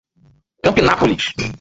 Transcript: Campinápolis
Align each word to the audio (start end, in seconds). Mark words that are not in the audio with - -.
Campinápolis 0.63 1.37